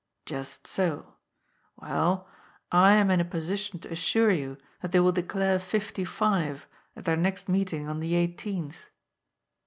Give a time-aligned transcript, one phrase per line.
[0.25, 1.17] "Just so.
[1.75, 2.27] Well,
[2.71, 7.05] I am in a position to assure you that they will declare fifty five at
[7.05, 8.87] their next meeting on the eighteenth."